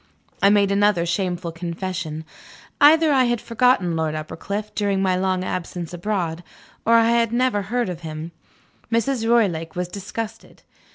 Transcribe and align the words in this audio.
I 0.41 0.49
made 0.49 0.71
another 0.71 1.05
shameful 1.05 1.51
confession. 1.51 2.25
Either 2.81 3.11
I 3.11 3.25
had 3.25 3.39
forgotten 3.39 3.95
Lord 3.95 4.15
Uppercliff, 4.15 4.73
during 4.73 4.99
my 4.99 5.15
long 5.15 5.43
absence 5.43 5.93
abroad, 5.93 6.43
or 6.87 6.95
I 6.95 7.11
had 7.11 7.31
never 7.31 7.61
heard 7.61 7.87
of 7.87 8.01
him. 8.01 8.31
Mrs. 8.91 9.29
Roylake 9.29 9.75
was 9.75 9.87
disgusted. 9.87 10.63